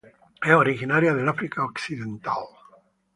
[0.43, 2.41] Es originario del África occidental.